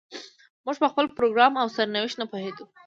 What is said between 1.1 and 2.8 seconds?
پروګرام او سرنوشت نه پوهېدو.